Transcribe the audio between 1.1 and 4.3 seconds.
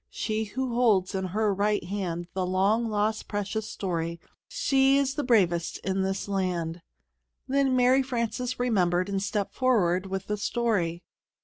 in her right hand The long lost precious story;